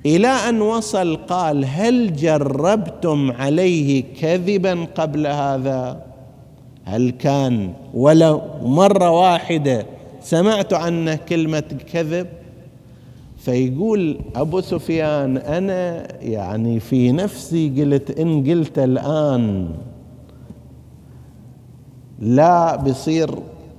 إلى 0.07 0.29
أن 0.29 0.63
وصل 0.63 1.17
قال 1.17 1.65
هل 1.65 2.17
جربتم 2.17 3.33
عليه 3.33 4.05
كذبا 4.21 4.87
قبل 4.95 5.27
هذا؟ 5.27 6.03
هل 6.85 7.11
كان؟ 7.11 7.73
ولو 7.95 8.41
مرة 8.63 9.11
واحدة 9.11 9.87
سمعت 10.23 10.73
عنه 10.73 11.15
كلمة 11.15 11.65
كذب؟ 11.93 12.27
فيقول 13.39 14.19
أبو 14.37 14.61
سفيان 14.61 15.37
أنا 15.37 16.09
يعني 16.23 16.81
في 16.81 17.13
نفسي 17.13 17.69
قلت 17.69 18.19
إن 18.21 18.51
قلت 18.51 18.79
الآن 18.79 19.69
لا 22.21 22.77
بصير 22.77 23.31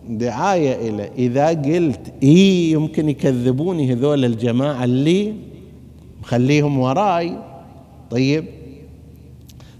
دعاية 0.10 0.90
إلى 0.90 1.10
إذا 1.18 1.48
قلت 1.48 2.14
إي 2.24 2.72
يمكن 2.72 3.10
يكذبوني 3.10 3.94
هذول 3.94 4.26
الجماعة 4.26 4.84
اللي 4.84 5.34
خليهم 6.24 6.80
وراي. 6.80 7.38
طيب. 8.12 8.46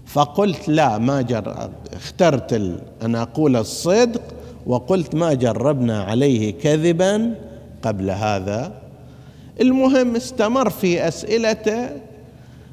فقلت 0.06 0.68
لا 0.68 0.98
ما 0.98 1.22
جرب 1.22 1.70
اخترت 1.92 2.52
أن 3.02 3.14
أقول 3.14 3.56
الصدق 3.56 4.22
وقلت 4.66 5.14
ما 5.14 5.34
جربنا 5.34 6.02
عليه 6.02 6.52
كذبا 6.52 7.34
قبل 7.82 8.10
هذا. 8.10 8.72
المهم 9.60 10.16
استمر 10.16 10.70
في 10.70 11.08
أسئلته 11.08 11.88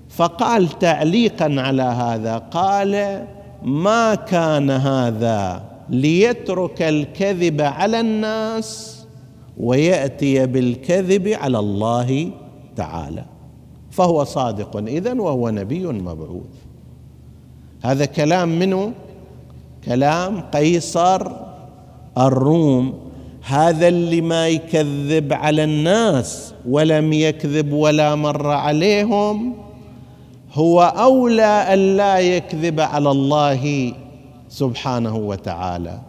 فقال 0.10 0.80
تعليقا 0.80 1.56
على 1.62 1.84
هذا 1.84 2.38
قال 2.38 3.24
ما 3.64 4.16
كان 4.16 4.70
هذا 4.70 5.64
ليترك 5.90 6.82
الكذب 6.82 7.62
على 7.62 8.00
الناس 8.00 9.00
ويأتي 9.58 10.46
بالكذب 10.46 11.28
على 11.28 11.60
الله 11.60 12.32
تعالى. 12.76 13.26
فهو 14.00 14.24
صادق. 14.24 14.78
اذا 14.78 15.14
وهو 15.14 15.50
نبي 15.50 15.86
مبعوث. 15.88 16.56
هذا 17.82 18.06
كلام 18.06 18.60
منه 18.60 18.92
كلام 19.86 20.42
قيصر 20.42 21.32
الروم. 22.18 22.94
هذا 23.42 23.88
اللي 23.88 24.22
ما 24.22 24.48
يكذب 24.48 25.34
على 25.34 25.64
الناس 25.64 26.54
ولم 26.70 27.14
يكذب 27.14 27.74
ولا 27.74 28.16
مر 28.16 28.48
عليهم. 28.48 29.54
هو 30.54 30.82
أولى 30.82 31.74
أن 31.74 31.98
لا 31.98 32.20
يكذب 32.20 32.80
على 32.80 33.12
الله 33.12 33.94
سبحانه 34.50 35.16
وتعالى. 35.16 36.00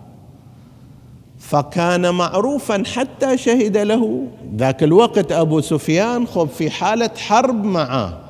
فكان 1.41 2.15
معروفا 2.15 2.83
حتى 2.87 3.39
شهد 3.39 3.77
له. 3.77 4.27
ذاك 4.57 4.83
الوقت 4.83 5.33
أبو 5.33 5.61
سفيان 5.61 6.27
خب 6.27 6.49
في 6.49 6.71
حالة 6.71 7.11
حرب 7.17 7.65
معه. 7.65 8.21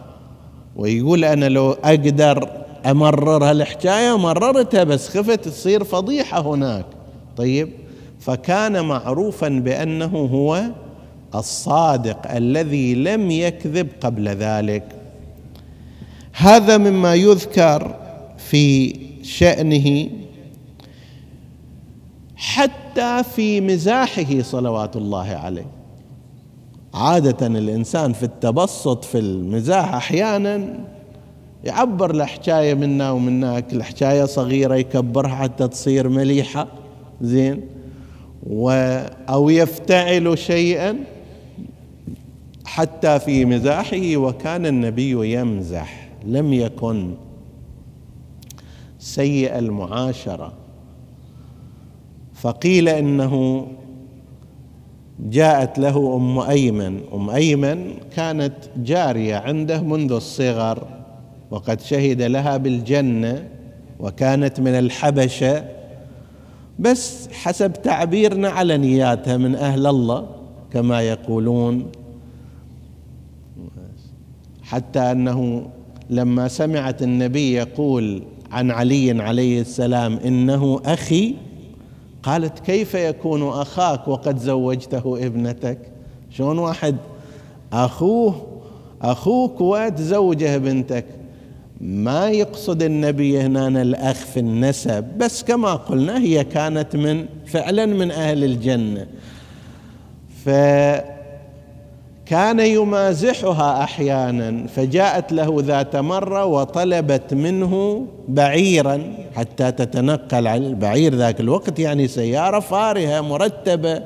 ويقول 0.76 1.24
أنا 1.24 1.48
لو 1.48 1.70
أقدر 1.72 2.48
أمرر 2.86 3.44
هالحكاية 3.44 4.18
مررتها 4.18 4.84
بس 4.84 5.08
خفت 5.08 5.48
تصير 5.48 5.84
فضيحة 5.84 6.40
هناك. 6.40 6.84
طيب 7.36 7.68
فكان 8.20 8.84
معروفا 8.84 9.48
بأنه 9.48 10.28
هو 10.32 10.62
الصادق 11.34 12.30
الذي 12.30 12.94
لم 12.94 13.30
يكذب 13.30 13.88
قبل 14.00 14.28
ذلك. 14.28 14.84
هذا 16.32 16.78
مما 16.78 17.14
يذكر 17.14 17.96
في 18.38 18.94
شأنه 19.22 20.08
حتى 22.60 23.22
في 23.34 23.60
مزاحه 23.60 24.42
صلوات 24.42 24.96
الله 24.96 25.26
عليه. 25.26 25.66
عادة 26.94 27.46
الإنسان 27.46 28.12
في 28.12 28.22
التبسط 28.22 29.04
في 29.04 29.18
المزاح 29.18 29.94
أحيانا 29.94 30.80
يعبر 31.64 32.10
الحكاية 32.10 32.74
منا 32.74 33.10
ومناك 33.10 33.72
الحكاية 33.72 34.24
صغيرة 34.24 34.74
يكبرها 34.74 35.34
حتى 35.34 35.68
تصير 35.68 36.08
مليحة 36.08 36.66
زين؟ 37.20 37.60
و 38.46 38.70
أو 39.28 39.50
يفتعل 39.50 40.38
شيئا 40.38 40.96
حتى 42.64 43.18
في 43.18 43.44
مزاحه 43.44 44.16
وكان 44.16 44.66
النبي 44.66 45.34
يمزح 45.34 46.08
لم 46.26 46.52
يكن 46.52 47.14
سيء 48.98 49.58
المعاشرة. 49.58 50.59
فقيل 52.40 52.88
إنه 52.88 53.66
جاءت 55.20 55.78
له 55.78 56.16
أم 56.16 56.38
أيمن. 56.38 57.00
أم 57.14 57.30
أيمن 57.30 57.94
كانت 58.16 58.54
جارية 58.76 59.36
عنده 59.36 59.82
منذ 59.82 60.12
الصغر 60.12 60.86
وقد 61.50 61.80
شهد 61.80 62.22
لها 62.22 62.56
بالجنة 62.56 63.48
وكانت 64.00 64.60
من 64.60 64.78
الحبشة. 64.78 65.64
بس 66.78 67.28
حسب 67.32 67.72
تعبيرنا 67.72 68.48
على 68.48 68.76
نياتها 68.76 69.36
من 69.36 69.54
أهل 69.54 69.86
الله 69.86 70.26
كما 70.72 71.00
يقولون. 71.00 71.86
حتى 74.62 75.00
أنه 75.00 75.66
لما 76.10 76.48
سمعت 76.48 77.02
النبي 77.02 77.52
يقول 77.52 78.22
عن 78.50 78.70
علي 78.70 79.22
عليه 79.22 79.60
السلام 79.60 80.16
إنه 80.16 80.80
أخي 80.84 81.34
قالت 82.22 82.58
كيف 82.58 82.94
يكون 82.94 83.48
أخاك 83.48 84.08
وقد 84.08 84.38
زوجته 84.38 85.26
ابنتك؟ 85.26 85.78
شلون 86.30 86.58
واحد؟ 86.58 86.96
أخوه 87.72 88.46
أخوك 89.02 89.60
وتزوجه 89.60 90.56
بنتك. 90.56 91.04
ما 91.80 92.30
يقصد 92.30 92.82
النبي 92.82 93.40
هنا 93.40 93.82
الأخ 93.82 94.16
في 94.16 94.40
النسب 94.40 95.04
بس 95.18 95.42
كما 95.42 95.74
قلنا 95.74 96.18
هي 96.18 96.44
كانت 96.44 96.96
من 96.96 97.26
فعلا 97.46 97.86
من 97.86 98.10
أهل 98.10 98.44
الجنة. 98.44 99.06
فكان 102.30 102.60
يمازحها 102.60 103.84
أحيانا 103.84 104.66
فجاءت 104.66 105.32
له 105.32 105.56
ذات 105.58 105.96
مرة 105.96 106.44
وطلبت 106.44 107.34
منه 107.34 108.06
بعيرا 108.28 109.02
حتى 109.36 109.72
تتنقل 109.72 110.46
عن 110.46 110.62
البعير 110.62 111.14
ذاك 111.14 111.40
الوقت 111.40 111.78
يعني 111.78 112.08
سيارة 112.08 112.60
فارهة 112.60 113.20
مرتبة. 113.20 114.02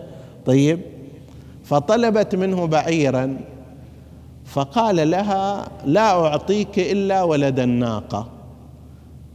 طيب 0.46 0.80
فطلبت 1.64 2.34
منه 2.34 2.66
بعيرا 2.66 3.36
فقال 4.44 5.10
لها 5.10 5.68
لا 5.84 6.26
أعطيك 6.26 6.78
إلا 6.78 7.22
ولد 7.22 7.60
الناقة. 7.60 8.28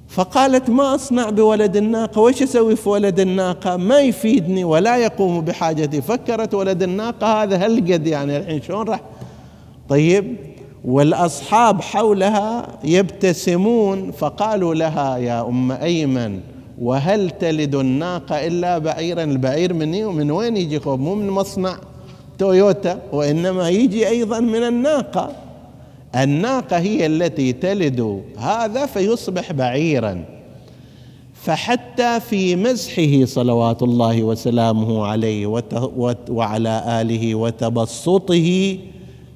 فقالت 0.09 0.69
ما 0.69 0.95
أصنع 0.95 1.29
بولد 1.29 1.75
الناقة؟ 1.75 2.21
وش 2.21 2.43
أسوي 2.43 2.75
في 2.75 2.89
ولد 2.89 3.19
الناقة؟ 3.19 3.77
ما 3.77 3.99
يفيدني 3.99 4.63
ولا 4.63 4.97
يقوم 4.97 5.41
بحاجتي. 5.41 6.01
فكرت 6.01 6.53
ولد 6.53 6.83
الناقة 6.83 7.43
هذا 7.43 7.65
هالقد 7.65 8.07
يعني 8.07 8.37
الحين 8.37 8.61
شلون 8.61 8.87
راح؟ 8.87 9.01
طيب 9.89 10.35
والأصحاب 10.85 11.81
حولها 11.81 12.67
يبتسمون 12.83 14.11
فقالوا 14.11 14.75
لها 14.75 15.17
يا 15.17 15.47
أم 15.47 15.71
أيمن 15.71 16.39
وهل 16.81 17.29
تلد 17.29 17.75
الناقة 17.75 18.47
إلا 18.47 18.77
بعيرا؟ 18.77 19.23
البعير 19.23 19.73
من 19.73 20.05
من 20.05 20.31
وين 20.31 20.57
يجي 20.57 20.79
مو 20.85 21.15
من 21.15 21.29
مصنع 21.29 21.77
تويوتا 22.39 22.99
وإنما 23.11 23.69
يجي 23.69 24.07
أيضا 24.07 24.39
من 24.39 24.63
الناقة. 24.63 25.48
الناقة 26.15 26.77
هي 26.77 27.05
التي 27.05 27.53
تلد 27.53 28.23
هذا 28.37 28.85
فيصبح 28.85 29.51
بعيرا. 29.51 30.25
فحتى 31.33 32.19
في 32.19 32.55
مزحه 32.55 33.25
صلوات 33.25 33.83
الله 33.83 34.23
وسلامه 34.23 35.05
عليه 35.05 35.47
وعلى 36.29 37.01
آله 37.01 37.35
وتبسطه 37.35 38.77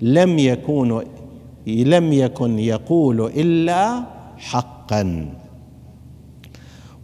لم 0.02 0.40
يكون 0.40 1.04
لم 1.68 2.14
يكن 2.14 2.60
يقول 2.60 3.26
إلا 3.26 4.04
حقا. 4.38 5.26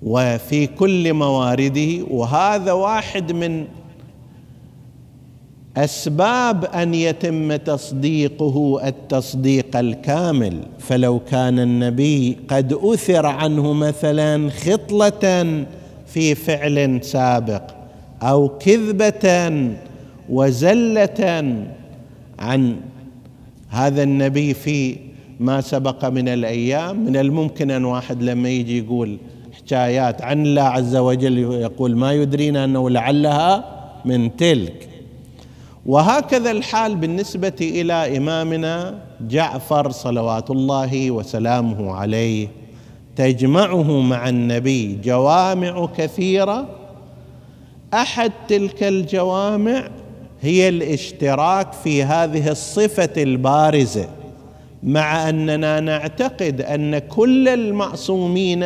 وفي 0.03 0.67
كل 0.67 1.13
موارده 1.13 2.05
وهذا 2.11 2.71
واحد 2.71 3.31
من 3.31 3.65
أسباب 5.77 6.65
أن 6.65 6.93
يتم 6.93 7.55
تصديقه 7.55 8.87
التصديق 8.87 9.77
الكامل. 9.77 10.59
فلو 10.79 11.19
كان 11.19 11.59
النبي 11.59 12.37
قد 12.47 12.73
أثر 12.73 13.25
عنه 13.25 13.73
مثلا 13.73 14.49
خطلة 14.49 15.65
في 16.07 16.35
فعل 16.35 16.99
سابق 17.03 17.61
أو 18.21 18.49
كذبة 18.49 19.53
وزلة 20.29 21.55
عن 22.39 22.75
هذا 23.69 24.03
النبي 24.03 24.53
في 24.53 24.97
ما 25.39 25.61
سبق 25.61 26.05
من 26.05 26.27
الأيام 26.27 27.05
من 27.05 27.17
الممكن 27.17 27.71
أن 27.71 27.85
واحد 27.85 28.23
لما 28.23 28.49
يجي 28.49 28.77
يقول 28.77 29.17
حكايات 29.51 30.21
عن 30.21 30.45
الله 30.45 30.61
عز 30.61 30.95
وجل 30.95 31.37
يقول 31.37 31.95
ما 31.97 32.13
يدرينا 32.13 32.63
أنه 32.63 32.89
لعلها 32.89 33.63
من 34.05 34.35
تلك. 34.35 34.89
وهكذا 35.85 36.51
الحال 36.51 36.95
بالنسبة 36.95 37.53
إلى 37.61 38.17
إمامنا 38.17 38.99
جعفر 39.21 39.91
صلوات 39.91 40.51
الله 40.51 41.11
وسلامه 41.11 41.91
عليه. 41.91 42.47
تجمعه 43.15 44.01
مع 44.01 44.29
النبي 44.29 44.95
جوامع 45.03 45.85
كثيرة. 45.97 46.65
أحد 47.93 48.31
تلك 48.47 48.83
الجوامع 48.83 49.89
هي 50.41 50.69
الاشتراك 50.69 51.73
في 51.73 52.03
هذه 52.03 52.51
الصفة 52.51 53.23
البارزة 53.23 54.09
مع 54.83 55.29
أننا 55.29 55.79
نعتقد 55.79 56.61
أن 56.61 56.97
كل 56.97 57.47
المعصومين 57.47 58.65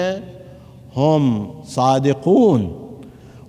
هم 0.95 1.52
صادقون. 1.65 2.83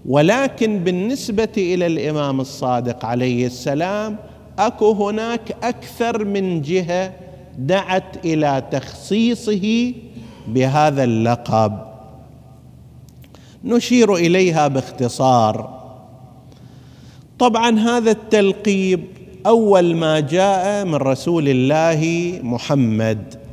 ولكن 0.07 0.79
بالنسبة 0.79 1.49
إلى 1.57 1.87
الإمام 1.87 2.41
الصادق 2.41 3.05
عليه 3.05 3.47
السلام 3.47 4.17
أكو 4.59 4.93
هناك 4.93 5.57
أكثر 5.63 6.25
من 6.25 6.63
جهة 6.63 7.13
دعت 7.59 8.25
إلى 8.25 8.63
تخصيصه 8.71 9.93
بهذا 10.49 11.05
اللقب. 11.05 11.79
نشير 13.65 14.15
إليها 14.15 14.69
باختصار. 14.69 15.81
طبعا 17.39 17.79
هذا 17.79 18.11
التلقيب 18.11 19.05
أول 19.47 19.97
ما 19.97 20.21
جاء 20.21 20.85
من 20.85 20.95
رسول 20.95 21.49
الله 21.49 22.33
محمد. 22.43 23.44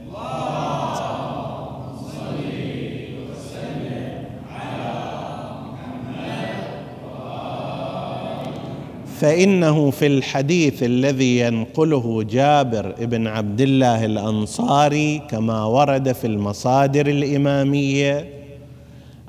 فإنه 9.22 9.92
في 9.92 10.08
الحديث 10.08 10.84
الذي 10.84 11.40
ينقله 11.40 12.24
جابر 12.24 12.96
بن 13.00 13.28
عبد 13.28 13.62
الله 13.62 14.06
الأنصاري 14.06 15.20
كما 15.30 15.64
ورد 15.66 16.12
في 16.12 16.28
المصادر 16.28 17.08
الإمامية 17.08 18.30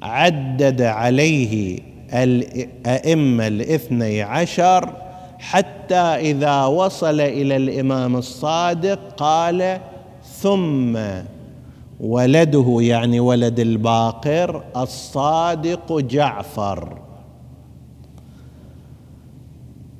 عدد 0.02 0.82
عليه 0.82 1.78
الأئمة 2.12 3.46
الاثني 3.46 4.22
عشر 4.22 4.90
حتى 5.38 5.94
إذا 5.94 6.64
وصل 6.64 7.20
إلى 7.20 7.56
الإمام 7.56 8.16
الصادق 8.16 8.98
قال 9.16 9.80
ثم 10.40 10.98
ولده 12.00 12.76
يعني 12.80 13.20
ولد 13.20 13.60
الباقر 13.60 14.62
الصادق 14.76 15.98
جعفر. 15.98 17.11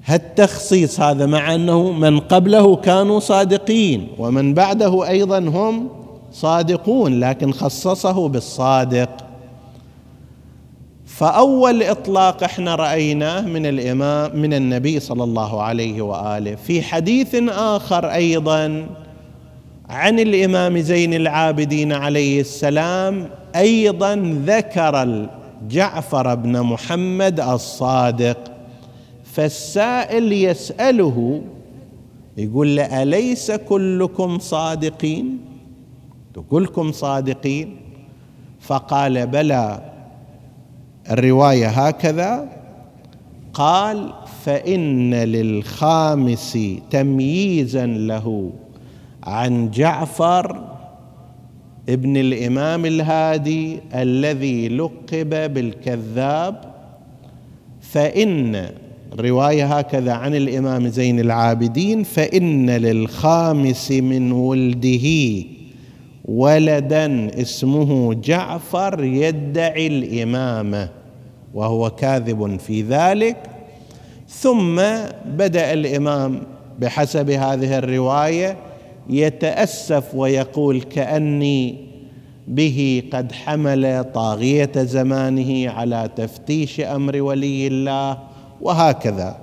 هالتخصيص 0.07 1.01
هذا 1.01 1.27
مع 1.27 1.55
أنه 1.55 1.93
من 1.93 2.21
قبله 2.21 2.77
كانوا 2.77 3.21
صادقين. 3.21 4.09
ومن 4.19 4.55
بعده 4.55 5.09
أيضا 5.09 5.38
هم 5.38 5.88
صادقون 6.33 7.21
لكن 7.21 7.53
خصصه 7.53 8.29
بالصادق. 8.29 9.09
فأول 11.07 11.83
إطلاق 11.83 12.45
إحنا 12.45 12.75
رأيناه 12.75 13.41
من 13.41 13.67
الإمام 13.67 14.37
من 14.37 14.55
النبي 14.55 15.01
صلى 15.01 15.25
الله 15.25 15.62
عليه 15.62 16.03
وآله. 16.03 16.55
في 16.55 16.83
حديث 16.83 17.35
آخر 17.49 18.12
أيضا 18.12 18.87
عن 19.88 20.19
الإمام 20.19 20.79
زين 20.79 21.15
العابدين 21.15 21.93
عليه 21.93 22.41
السلام 22.41 23.29
أيضا 23.57 24.43
ذكر 24.47 25.27
جعفر 25.69 26.35
بن 26.35 26.61
محمد 26.61 27.41
الصادق. 27.41 28.52
فالسائل 29.35 30.33
يسأله 30.33 31.42
يقول 32.37 32.77
له 32.77 33.03
أليس 33.03 33.51
كلكم 33.51 34.38
صادقين؟ 34.38 35.38
كلكم 36.51 36.92
صادقين؟ 36.92 37.77
فقال 38.61 39.27
بلى 39.27 39.92
الرواية 41.11 41.68
هكذا. 41.68 42.49
قال 43.53 44.12
فإن 44.45 45.14
للخامس 45.14 46.59
تمييزا 46.90 47.87
له 47.87 48.53
عن 49.23 49.71
جعفر 49.71 50.64
ابن 51.88 52.16
الإمام 52.16 52.87
الهادي 52.87 53.81
الذي 53.95 54.68
لقب 54.68 55.55
بالكذاب 55.55 56.73
فإن 57.81 58.71
رواية 59.20 59.79
هكذا 59.79 60.12
عن 60.12 60.35
الإمام 60.35 60.88
زين 60.88 61.20
العابدين 61.20 62.03
فإن 62.03 62.70
للخامس 62.70 63.90
من 63.90 64.33
ولده 64.33 65.09
ولدا 66.25 67.40
اسمه 67.42 68.14
جعفر 68.14 69.05
يدعي 69.05 69.87
الامامه 69.87 70.88
وهو 71.55 71.90
كاذب 71.90 72.61
في 72.61 72.83
ذلك. 72.83 73.37
ثم 74.29 74.83
بدأ 75.27 75.72
الإمام 75.72 76.42
بحسب 76.79 77.31
هذه 77.31 77.79
الرواية 77.79 78.57
يتأسف 79.11 80.14
ويقول 80.14 80.83
كأني 80.83 81.75
به 82.48 83.03
قد 83.12 83.33
حمل 83.33 84.05
طاغية 84.14 84.72
زمانه 84.77 85.70
على 85.70 86.11
تفتيش 86.16 86.81
أمر 86.81 87.22
ولي 87.22 87.66
الله. 87.66 88.32
وهكذا. 88.62 89.37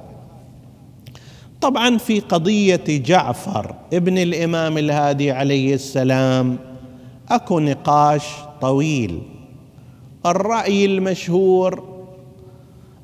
طبعا 1.61 1.97
في 1.97 2.19
قضية 2.19 2.83
جعفر 2.87 3.75
ابن 3.93 4.17
الإمام 4.17 4.77
الهادي 4.77 5.31
عليه 5.31 5.73
السلام 5.73 6.57
أكو 7.29 7.59
نقاش 7.59 8.23
طويل. 8.61 9.21
الرأي 10.25 10.85
المشهور 10.85 11.83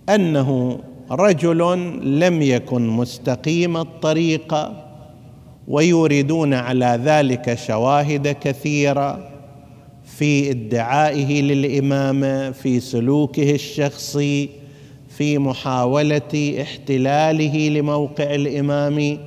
أنه 0.09 0.79
رجل 1.11 1.57
لم 2.19 2.41
يكن 2.41 2.87
مستقيم 2.87 3.77
الطريقة 3.77 4.85
ويوردون 5.67 6.53
على 6.53 6.99
ذلك 7.03 7.53
شواهد 7.57 8.27
كثيرة 8.27 9.29
في 10.03 10.51
ادعائه 10.51 11.41
للامامه 11.41 12.51
في 12.51 12.79
سلوكه 12.79 13.51
الشخصي 13.51 14.49
في 15.17 15.37
محاولة 15.37 16.57
احتلاله 16.61 17.69
لموقع 17.69 18.23
الإمام 18.23 19.19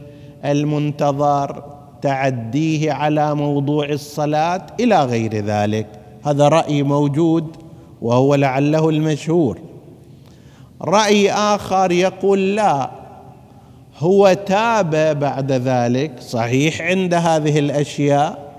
المنتظر 0.44 1.64
تعديه 2.02 2.92
على 2.92 3.34
موضوع 3.34 3.88
الصلاة 3.88 4.66
إلى 4.80 5.04
غير 5.04 5.34
ذلك. 5.34 5.86
هذا 6.24 6.48
رأي 6.48 6.82
موجود 6.82 7.56
وهو 8.02 8.34
لعله 8.34 8.88
المشهور. 8.88 9.58
رأي 10.82 11.32
آخر 11.32 11.92
يقول 11.92 12.56
لا 12.56 12.90
هو 13.98 14.32
تاب 14.46 15.18
بعد 15.18 15.52
ذلك 15.52 16.20
صحيح 16.20 16.82
عند 16.82 17.14
هذه 17.14 17.58
الأشياء 17.58 18.52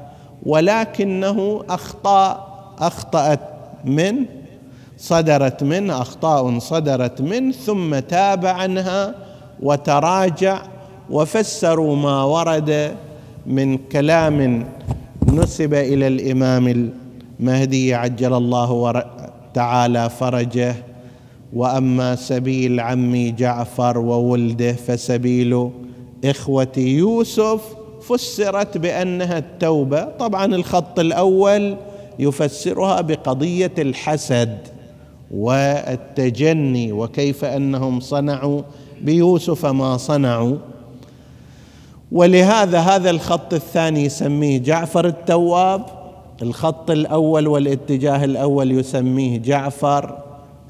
ولكنه 0.45 1.63
أخطأ 1.69 2.47
أخطأت 2.79 3.39
منه 3.85 4.38
صدرت 4.99 5.63
منه 5.63 6.01
أخطاء 6.01 6.59
صدرت 6.59 7.21
منه 7.21 7.51
ثم 7.51 7.99
تاب 7.99 8.45
عنها 8.45 9.15
وتراجع 9.61 10.61
وفسروا 11.09 11.95
ما 11.95 12.23
ورد 12.23 12.95
من 13.45 13.77
كلام 13.77 14.65
نسب 15.33 15.73
إلى 15.73 16.07
الإمام 16.07 16.91
المهدي 17.39 17.93
عجل 17.93 18.33
الله 18.33 19.03
تعالى 19.53 20.09
فرجه. 20.09 20.75
وأما 21.53 22.15
سبيل 22.15 22.79
عمي 22.79 23.31
جعفر 23.31 23.97
وولده 23.97 24.73
فسبيل 24.73 25.69
إخوة 26.25 26.73
يوسف 26.77 27.61
فسرت 28.01 28.77
بأنها 28.77 29.37
التوبة. 29.37 30.03
طبعا 30.03 30.45
الخط 30.45 30.99
الأول 30.99 31.77
يفسرها 32.19 33.01
بقضية 33.01 33.73
الحسد. 33.77 34.57
والتجني 35.31 36.91
وكيف 36.91 37.45
أنهم 37.45 37.99
صنعوا 37.99 38.61
بيوسف 39.01 39.65
ما 39.65 39.97
صنعوا. 39.97 40.57
ولهذا 42.11 42.79
هذا 42.79 43.09
الخط 43.09 43.53
الثاني 43.53 44.05
يسميه 44.05 44.57
جعفر 44.57 45.07
التواب. 45.07 45.85
الخط 46.41 46.91
الأول 46.91 47.47
والاتجاه 47.47 48.25
الأول 48.25 48.71
يسميه 48.71 49.37
جعفر 49.37 50.17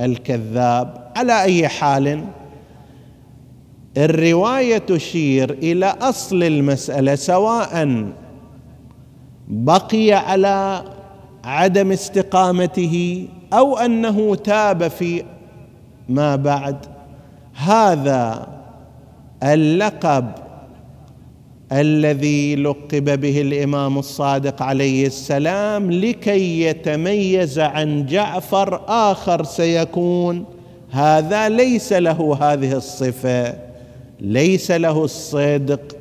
الكذاب. 0.02 1.12
على 1.16 1.42
أي 1.44 1.68
حال 1.68 2.24
الرواية 3.98 4.78
تشير 4.78 5.52
إلى 5.52 5.86
أصل 5.86 6.44
المسألة 6.44 7.16
سواء 7.16 8.06
بقي 9.48 10.12
على 10.12 10.84
عدم 11.44 11.92
استقامته 11.92 13.28
أو 13.54 13.78
أنه 13.78 14.36
تاب 14.36 14.88
في 14.88 15.24
ما 16.10 16.36
بعد. 16.36 16.86
هذا 17.54 18.48
اللقب 19.44 20.32
الذي 21.72 22.56
لقب 22.56 23.22
به 23.22 23.42
الإمام 23.42 23.98
الصادق 23.98 24.62
عليه 24.62 25.08
السلام 25.08 25.92
لكي 25.92 26.62
يتميز 26.62 27.60
عن 27.60 28.06
جعفر 28.06 28.82
آخر 28.88 29.44
سيكون. 29.44 30.46
هذا 30.92 31.50
ليس 31.50 31.94
له 31.94 32.38
هذه 32.42 32.74
الصفة 32.74 33.54
ليس 34.20 34.72
له 34.72 35.04
الصدق. 35.04 35.96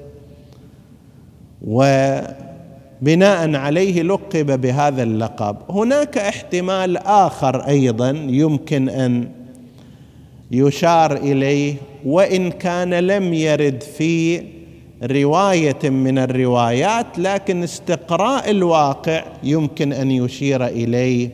وبناء 3.03 3.55
عليه 3.55 4.03
لقب 4.03 4.61
بهذا 4.61 5.03
اللقب. 5.03 5.57
هناك 5.71 6.19
احتمال 6.19 6.97
آخر 6.97 7.69
أيضا 7.69 8.11
يمكن 8.29 8.89
أن 8.89 9.29
يشار 10.51 11.17
إليه 11.17 11.75
وإن 12.07 12.51
كان 12.51 12.95
لم 12.95 13.35
يرد 13.35 13.83
في 13.83 14.43
رواية 15.03 15.91
من 15.91 16.19
الروايات 16.19 17.19
لكن 17.19 17.63
استقراء 17.63 18.51
الواقع 18.51 19.25
يمكن 19.43 19.93
أن 19.93 20.11
يشير 20.11 20.67
إليه 20.67 21.31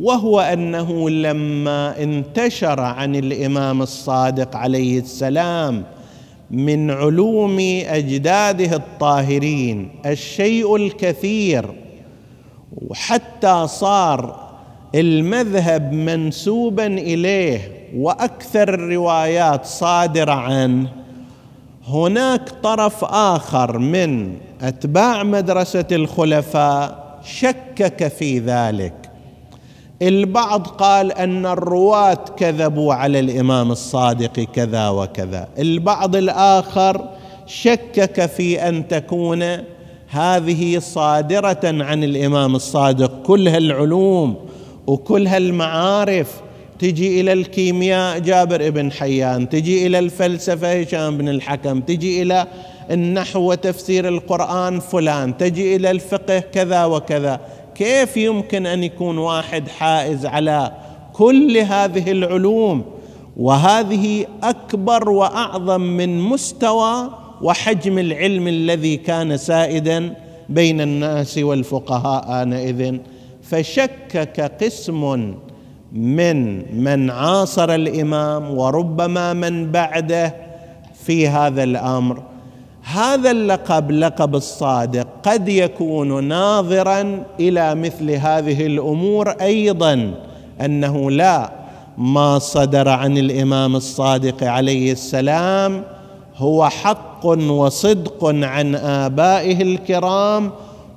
وهو 0.00 0.40
أنه 0.40 1.10
لما 1.10 2.02
انتشر 2.02 2.80
عن 2.80 3.16
الإمام 3.16 3.82
الصادق 3.82 4.56
عليه 4.56 4.98
السلام 4.98 5.84
من 6.50 6.90
علوم 6.90 7.58
أجداده 7.86 8.76
الطاهرين 8.76 9.88
الشيء 10.06 10.76
الكثير. 10.76 11.66
وحتى 12.72 13.66
صار 13.66 14.48
المذهب 14.94 15.92
منسوبا 15.92 16.86
إليه 16.86 17.72
وأكثر 17.96 18.74
الروايات 18.74 19.66
صادره 19.66 20.32
عنه 20.32 20.88
هناك 21.86 22.48
طرف 22.62 23.04
آخر 23.04 23.78
من 23.78 24.36
أتباع 24.62 25.22
مدرسة 25.22 25.84
الخلفاء 25.92 27.18
شكك 27.24 28.08
في 28.08 28.38
ذلك. 28.38 28.94
البعض 30.02 30.66
قال 30.66 31.12
أن 31.12 31.46
الرواة 31.46 32.24
كذبوا 32.36 32.94
على 32.94 33.20
الإمام 33.20 33.70
الصادق 33.70 34.40
كذا 34.40 34.88
وكذا. 34.88 35.48
البعض 35.58 36.16
الآخر 36.16 37.08
شكك 37.46 38.26
في 38.26 38.68
أن 38.68 38.88
تكون 38.88 39.44
هذه 40.08 40.78
صادرة 40.78 41.60
عن 41.64 42.04
الإمام 42.04 42.56
الصادق. 42.56 43.22
كل 43.22 43.48
هالعلوم 43.48 44.36
وكل 44.86 45.26
هالمعارف. 45.26 46.40
تجي 46.78 47.20
إلى 47.20 47.32
الكيمياء 47.32 48.18
جابر 48.18 48.70
بن 48.70 48.92
حيان. 48.92 49.48
تجي 49.48 49.86
إلى 49.86 49.98
الفلسفة 49.98 50.80
هشام 50.80 51.18
بن 51.18 51.28
الحكم. 51.28 51.80
تجي 51.80 52.22
إلى 52.22 52.46
النحو 52.90 53.50
وتفسير 53.50 54.08
القرآن 54.08 54.80
فلان. 54.80 55.36
تجي 55.36 55.76
إلى 55.76 55.90
الفقه 55.90 56.38
كذا 56.38 56.84
وكذا. 56.84 57.40
كيف 57.78 58.16
يمكن 58.16 58.66
أن 58.66 58.84
يكون 58.84 59.18
واحد 59.18 59.68
حائز 59.68 60.26
على 60.26 60.72
كل 61.12 61.56
هذه 61.56 62.10
العلوم؟ 62.12 62.84
وهذه 63.36 64.26
أكبر 64.42 65.10
وأعظم 65.10 65.80
من 65.80 66.20
مستوى 66.20 67.10
وحجم 67.42 67.98
العلم 67.98 68.48
الذي 68.48 68.96
كان 68.96 69.36
سائدا 69.36 70.14
بين 70.48 70.80
الناس 70.80 71.38
والفقهاء 71.38 72.42
آنئذ. 72.42 72.98
فشكك 73.42 74.40
قسم 74.64 75.34
من 75.92 76.38
من 76.84 77.10
عاصر 77.10 77.74
الإمام 77.74 78.58
وربما 78.58 79.32
من 79.32 79.72
بعده 79.72 80.34
في 81.04 81.28
هذا 81.28 81.62
الأمر. 81.62 82.22
هذا 82.92 83.30
اللقب 83.30 83.90
لقب 83.90 84.34
الصادق. 84.36 85.06
قد 85.22 85.48
يكون 85.48 86.24
ناظرا 86.24 87.24
إلى 87.40 87.74
مثل 87.74 88.10
هذه 88.10 88.66
الأمور 88.66 89.28
أيضا. 89.28 90.14
أنه 90.60 91.10
لا 91.10 91.50
ما 91.98 92.38
صدر 92.38 92.88
عن 92.88 93.18
الإمام 93.18 93.76
الصادق 93.76 94.44
عليه 94.44 94.92
السلام 94.92 95.84
هو 96.36 96.68
حق 96.68 97.26
وصدق 97.26 98.24
عن 98.24 98.74
آبائه 98.74 99.62
الكرام 99.62 100.50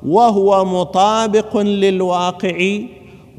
وهو 0.08 0.66
مطابق 0.66 1.58
للواقع 1.58 2.80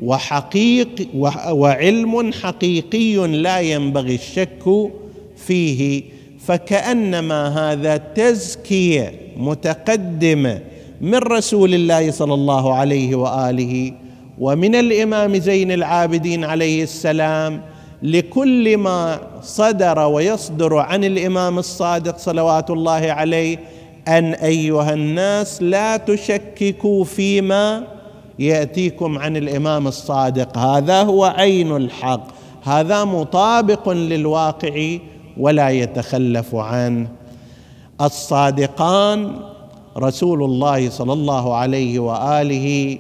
وحقيق 0.03 1.09
وعلم 1.51 2.33
حقيقي 2.33 3.17
لا 3.27 3.61
ينبغي 3.61 4.15
الشك 4.15 4.91
فيه. 5.37 6.03
فكأنما 6.46 7.72
هذا 7.72 7.96
تزكية 7.96 9.12
متقدمة 9.37 10.61
من 11.00 11.14
رسول 11.14 11.74
الله 11.74 12.11
صلى 12.11 12.35
الله 12.35 12.74
عليه 12.74 13.14
وآله 13.14 13.92
ومن 14.38 14.74
الإمام 14.74 15.37
زين 15.37 15.72
العابدين 15.72 16.44
عليه 16.44 16.83
السلام 16.83 17.61
لكل 18.02 18.76
ما 18.76 19.20
صدر 19.42 19.98
ويصدر 19.98 20.76
عن 20.76 21.05
الإمام 21.05 21.59
الصادق 21.59 22.18
صلوات 22.18 22.70
الله 22.70 23.12
عليه 23.12 23.59
أن 24.09 24.24
أيها 24.35 24.92
الناس 24.94 25.62
لا 25.62 25.96
تشككوا 25.96 27.05
فيما 27.05 27.85
يأتيكم 28.38 29.18
عن 29.18 29.37
الإمام 29.37 29.88
الصادق. 29.88 30.59
هذا 30.59 31.02
هو 31.02 31.24
عين 31.24 31.76
الحق. 31.76 32.26
هذا 32.62 33.05
مطابق 33.05 33.88
للواقع 33.88 34.98
ولا 35.37 35.68
يتخلف 35.71 36.55
عنه 36.55 37.09
الصادقان 38.01 39.31
رسول 39.99 40.45
الله 40.45 40.90
صلى 40.90 41.12
الله 41.12 41.57
عليه 41.57 41.99
وآله 41.99 42.99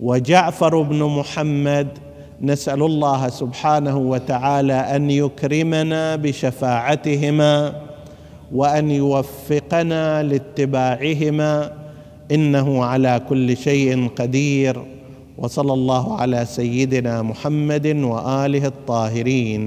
وجعفر 0.00 0.82
بن 0.82 1.02
محمد. 1.02 1.88
نسأل 2.42 2.82
الله 2.82 3.28
سبحانه 3.28 3.96
وتعالى 3.96 4.78
أن 4.96 5.10
يكرمنا 5.10 6.16
بشفاعتهما 6.16 7.54
وأن 8.54 8.90
يوفقنا 8.90 10.22
لاتباعهما. 10.22 11.72
إنه 12.32 12.84
على 12.84 13.20
كل 13.28 13.56
شيء 13.56 14.08
قدير. 14.16 14.82
وصلى 15.38 15.72
الله 15.72 16.04
على 16.20 16.44
سيدنا 16.44 17.22
محمد 17.22 17.86
وآله 17.86 18.66
الطاهرين. 18.66 19.62